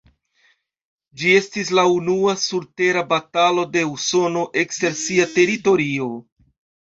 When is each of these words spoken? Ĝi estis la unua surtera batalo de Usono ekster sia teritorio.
Ĝi 1.23 1.33
estis 1.39 1.69
la 1.79 1.83
unua 1.97 2.33
surtera 2.45 3.03
batalo 3.13 3.67
de 3.75 3.83
Usono 3.91 4.45
ekster 4.65 4.97
sia 5.03 5.29
teritorio. 5.35 6.09